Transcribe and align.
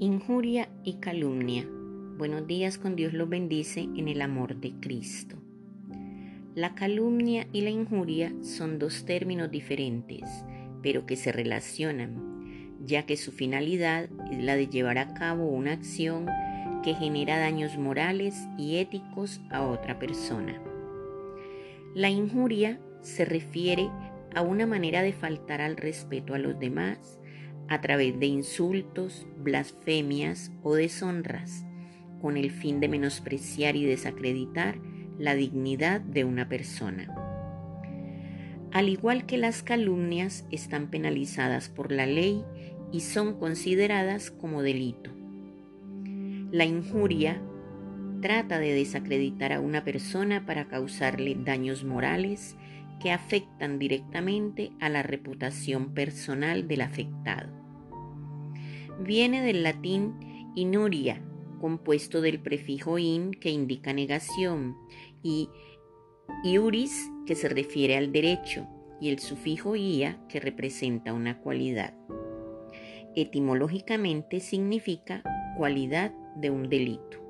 Injuria 0.00 0.68
y 0.84 1.00
calumnia. 1.00 1.66
Buenos 2.18 2.46
días 2.46 2.78
con 2.78 2.94
Dios 2.94 3.12
los 3.14 3.28
bendice 3.28 3.80
en 3.80 4.06
el 4.06 4.22
amor 4.22 4.54
de 4.54 4.74
Cristo. 4.78 5.34
La 6.54 6.76
calumnia 6.76 7.48
y 7.52 7.62
la 7.62 7.70
injuria 7.70 8.32
son 8.40 8.78
dos 8.78 9.04
términos 9.06 9.50
diferentes, 9.50 10.22
pero 10.84 11.04
que 11.04 11.16
se 11.16 11.32
relacionan, 11.32 12.76
ya 12.86 13.06
que 13.06 13.16
su 13.16 13.32
finalidad 13.32 14.08
es 14.30 14.40
la 14.40 14.54
de 14.54 14.68
llevar 14.68 14.98
a 14.98 15.14
cabo 15.14 15.48
una 15.48 15.72
acción 15.72 16.26
que 16.84 16.94
genera 16.94 17.36
daños 17.36 17.76
morales 17.76 18.46
y 18.56 18.76
éticos 18.76 19.40
a 19.50 19.62
otra 19.66 19.98
persona. 19.98 20.62
La 21.96 22.08
injuria 22.08 22.78
se 23.00 23.24
refiere 23.24 23.90
a 24.32 24.42
una 24.42 24.64
manera 24.64 25.02
de 25.02 25.12
faltar 25.12 25.60
al 25.60 25.76
respeto 25.76 26.34
a 26.34 26.38
los 26.38 26.56
demás, 26.60 27.18
a 27.68 27.80
través 27.80 28.18
de 28.18 28.26
insultos, 28.26 29.26
blasfemias 29.38 30.50
o 30.62 30.74
deshonras, 30.74 31.64
con 32.20 32.36
el 32.36 32.50
fin 32.50 32.80
de 32.80 32.88
menospreciar 32.88 33.76
y 33.76 33.84
desacreditar 33.84 34.80
la 35.18 35.34
dignidad 35.34 36.00
de 36.00 36.24
una 36.24 36.48
persona. 36.48 37.14
Al 38.72 38.88
igual 38.88 39.26
que 39.26 39.38
las 39.38 39.62
calumnias 39.62 40.46
están 40.50 40.90
penalizadas 40.90 41.68
por 41.68 41.90
la 41.90 42.06
ley 42.06 42.44
y 42.92 43.00
son 43.00 43.38
consideradas 43.38 44.30
como 44.30 44.62
delito. 44.62 45.10
La 46.50 46.64
injuria 46.64 47.42
trata 48.20 48.58
de 48.58 48.72
desacreditar 48.72 49.52
a 49.52 49.60
una 49.60 49.84
persona 49.84 50.44
para 50.46 50.68
causarle 50.68 51.36
daños 51.38 51.84
morales 51.84 52.56
que 53.00 53.12
afectan 53.12 53.78
directamente 53.78 54.72
a 54.80 54.88
la 54.88 55.02
reputación 55.02 55.94
personal 55.94 56.66
del 56.68 56.82
afectado. 56.82 57.52
Viene 59.00 59.42
del 59.42 59.62
latín 59.62 60.14
inuria, 60.54 61.22
compuesto 61.60 62.20
del 62.20 62.40
prefijo 62.40 62.98
in 62.98 63.32
que 63.32 63.50
indica 63.50 63.92
negación 63.92 64.76
y 65.22 65.48
iuris 66.44 67.10
que 67.26 67.34
se 67.34 67.48
refiere 67.48 67.96
al 67.96 68.12
derecho 68.12 68.66
y 69.00 69.10
el 69.10 69.18
sufijo 69.18 69.76
ia 69.76 70.20
que 70.28 70.40
representa 70.40 71.12
una 71.12 71.40
cualidad. 71.40 71.94
Etimológicamente 73.14 74.40
significa 74.40 75.22
cualidad 75.56 76.12
de 76.36 76.50
un 76.50 76.68
delito. 76.68 77.27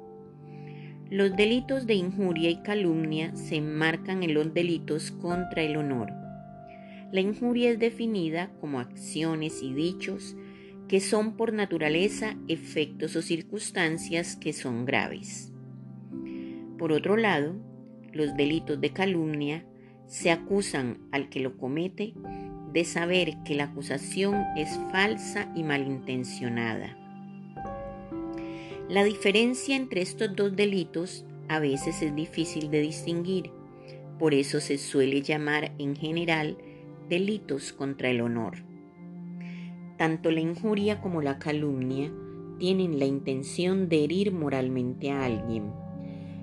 Los 1.11 1.34
delitos 1.37 1.87
de 1.87 1.95
injuria 1.95 2.51
y 2.51 2.56
calumnia 2.56 3.34
se 3.34 3.56
enmarcan 3.56 4.23
en 4.23 4.34
los 4.34 4.53
delitos 4.53 5.11
contra 5.11 5.62
el 5.62 5.78
honor. 5.78 6.11
La 7.12 7.23
injuria 7.23 7.70
es 7.70 7.78
definida 7.78 8.51
como 8.61 8.78
acciones 8.78 9.62
y 9.62 9.73
dichos 9.73 10.36
que 10.86 11.01
son 11.01 11.39
por 11.39 11.55
naturaleza 11.55 12.36
efectos 12.47 13.17
o 13.17 13.23
circunstancias 13.23 14.36
que 14.36 14.53
son 14.53 14.84
graves. 14.84 15.51
Por 16.77 16.92
otro 16.92 17.17
lado, 17.17 17.56
los 18.12 18.36
delitos 18.36 18.79
de 18.79 18.91
calumnia 18.91 19.64
se 20.05 20.31
acusan 20.31 20.98
al 21.11 21.31
que 21.31 21.41
lo 21.41 21.56
comete 21.56 22.12
de 22.75 22.84
saber 22.84 23.39
que 23.47 23.55
la 23.55 23.64
acusación 23.64 24.45
es 24.59 24.79
falsa 24.92 25.51
y 25.56 25.62
malintencionada 25.62 27.08
la 28.89 29.05
diferencia 29.05 29.77
entre 29.77 30.00
estos 30.00 30.34
dos 30.34 30.56
delitos 30.56 31.27
a 31.48 31.58
veces 31.58 32.00
es 32.00 32.14
difícil 32.17 32.70
de 32.70 32.81
distinguir, 32.81 33.50
por 34.19 34.33
eso 34.33 34.61
se 34.61 34.78
suele 34.78 35.20
llamar 35.20 35.75
en 35.78 35.95
general 35.95 36.56
delitos 37.06 37.75
contra 37.75 38.08
el 38.08 38.22
honor. 38.22 38.64
Tanto 39.98 40.30
la 40.30 40.41
injuria 40.41 41.02
como 41.02 41.20
la 41.20 41.39
calumnia 41.39 42.11
tienen 42.58 42.98
la 42.98 43.05
intención 43.05 43.90
de 43.90 44.05
herir 44.05 44.33
moralmente 44.33 45.11
a 45.11 45.23
alguien. 45.27 45.70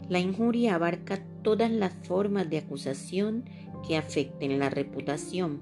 La 0.07 0.19
injuria 0.19 0.75
abarca 0.75 1.25
todas 1.41 1.71
las 1.71 1.93
formas 2.03 2.47
de 2.47 2.59
acusación 2.59 3.45
que 3.87 3.97
afecten 3.97 4.59
la 4.59 4.69
reputación. 4.69 5.61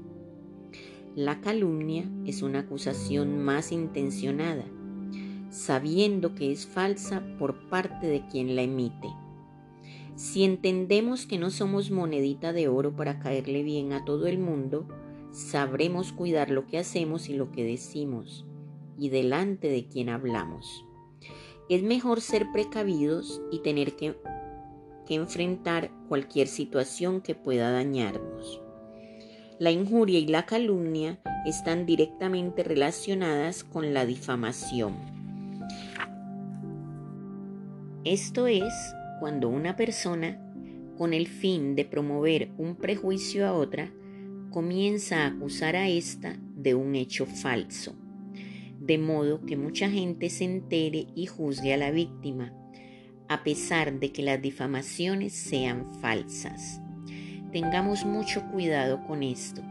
La 1.16 1.40
calumnia 1.40 2.10
es 2.26 2.42
una 2.42 2.60
acusación 2.60 3.42
más 3.42 3.72
intencionada 3.72 4.66
sabiendo 5.54 6.34
que 6.34 6.52
es 6.52 6.66
falsa 6.66 7.22
por 7.38 7.70
parte 7.70 8.08
de 8.08 8.26
quien 8.26 8.56
la 8.56 8.64
emite. 8.64 9.08
Si 10.16 10.44
entendemos 10.44 11.28
que 11.28 11.38
no 11.38 11.52
somos 11.52 11.92
monedita 11.92 12.54
de 12.54 12.68
oro 12.68 12.96
para 12.96 13.20
caerle 13.20 13.62
bien 13.62 13.94
a 13.94 14.04
todo 14.04 14.26
el 14.26 14.40
mundo, 14.40 14.88
sabremos 15.32 16.12
cuidar 16.12 16.50
lo 16.50 16.66
que 16.66 16.80
hacemos 16.80 17.30
y 17.30 17.36
lo 17.36 17.52
que 17.52 17.64
decimos, 17.64 18.48
y 18.98 19.10
delante 19.10 19.70
de 19.70 19.88
quien 19.88 20.10
hablamos. 20.10 20.86
Es 21.70 21.84
mejor 21.84 22.22
ser 22.22 22.48
precavidos 22.52 23.40
y 23.52 23.60
tener 23.60 23.96
que, 23.96 24.16
que 25.06 25.16
enfrentar 25.16 25.92
cualquier 26.10 26.48
situación 26.48 27.22
que 27.22 27.36
pueda 27.36 27.72
dañarnos. 27.72 28.60
La 29.60 29.70
injuria 29.70 30.18
y 30.18 30.26
la 30.26 30.48
calumnia 30.48 31.22
están 31.46 31.86
directamente 31.86 32.64
relacionadas 32.64 33.64
con 33.64 33.94
la 33.94 34.08
difamación. 34.08 35.23
Esto 38.06 38.48
es 38.48 38.74
cuando 39.22 39.48
una 39.48 39.78
persona, 39.78 40.38
con 40.98 41.14
el 41.14 41.26
fin 41.26 41.74
de 41.74 41.86
promover 41.86 42.52
un 42.58 42.76
prejuicio 42.76 43.48
a 43.48 43.54
otra, 43.54 43.94
comienza 44.50 45.24
a 45.24 45.28
acusar 45.28 45.78
a 45.78 45.88
ésta 45.88 46.36
de 46.54 46.76
un 46.76 46.96
hecho 46.96 47.26
falso, 47.26 47.96
de 48.78 48.98
modo 48.98 49.46
que 49.46 49.56
mucha 49.56 49.90
gente 49.90 50.30
se 50.30 50.44
entere 50.44 51.08
y 51.16 51.28
juzgue 51.28 51.74
a 51.74 51.78
la 51.78 51.92
víctima, 51.92 52.54
a 53.30 53.42
pesar 53.42 53.98
de 54.02 54.12
que 54.12 54.22
las 54.22 54.42
difamaciones 54.42 55.32
sean 55.32 55.94
falsas. 56.02 56.82
Tengamos 57.54 58.04
mucho 58.04 58.44
cuidado 58.52 59.02
con 59.08 59.24
esto, 59.24 59.62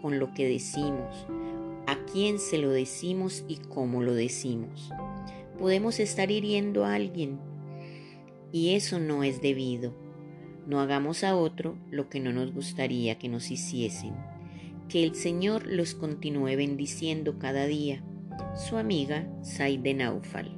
con 0.00 0.20
lo 0.20 0.32
que 0.32 0.48
decimos, 0.48 1.26
a 1.88 1.96
quién 2.12 2.38
se 2.38 2.58
lo 2.58 2.70
decimos 2.70 3.44
y 3.48 3.56
cómo 3.56 4.00
lo 4.00 4.14
decimos. 4.14 4.92
Podemos 5.58 5.98
estar 5.98 6.30
hiriendo 6.30 6.84
a 6.84 6.94
alguien 6.94 7.49
y 8.52 8.74
eso 8.74 8.98
no 8.98 9.24
es 9.24 9.40
debido. 9.40 9.94
No 10.66 10.80
hagamos 10.80 11.24
a 11.24 11.36
otro 11.36 11.76
lo 11.90 12.08
que 12.08 12.20
no 12.20 12.32
nos 12.32 12.52
gustaría 12.52 13.18
que 13.18 13.28
nos 13.28 13.50
hiciesen. 13.50 14.14
Que 14.88 15.04
el 15.04 15.14
Señor 15.14 15.66
los 15.66 15.94
continúe 15.94 16.56
bendiciendo 16.56 17.38
cada 17.38 17.66
día. 17.66 18.02
Su 18.54 18.76
amiga 18.76 19.28
Saide 19.42 19.94
Naufal. 19.94 20.56